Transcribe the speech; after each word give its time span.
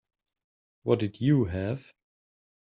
What 0.81 0.97
did 0.97 1.21
you 1.21 1.45
have? 1.45 1.93